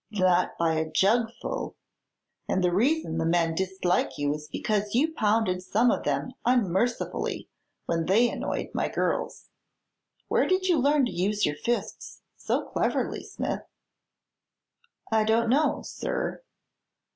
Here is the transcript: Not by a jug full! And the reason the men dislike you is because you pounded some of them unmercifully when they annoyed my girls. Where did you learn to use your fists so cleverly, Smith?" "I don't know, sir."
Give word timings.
Not 0.09 0.57
by 0.57 0.73
a 0.79 0.89
jug 0.91 1.29
full! 1.39 1.75
And 2.47 2.63
the 2.63 2.73
reason 2.73 3.19
the 3.19 3.25
men 3.27 3.53
dislike 3.53 4.17
you 4.17 4.33
is 4.33 4.49
because 4.51 4.95
you 4.95 5.13
pounded 5.13 5.61
some 5.61 5.91
of 5.91 6.05
them 6.05 6.31
unmercifully 6.43 7.49
when 7.85 8.07
they 8.07 8.27
annoyed 8.27 8.71
my 8.73 8.87
girls. 8.89 9.49
Where 10.27 10.47
did 10.47 10.65
you 10.65 10.79
learn 10.79 11.05
to 11.05 11.11
use 11.11 11.45
your 11.45 11.55
fists 11.55 12.23
so 12.35 12.65
cleverly, 12.67 13.21
Smith?" 13.23 13.61
"I 15.11 15.23
don't 15.23 15.51
know, 15.51 15.83
sir." 15.83 16.41